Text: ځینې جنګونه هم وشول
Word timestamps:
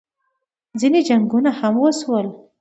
ځینې 0.79 0.99
جنګونه 1.07 1.51
هم 1.59 1.73
وشول 1.83 2.27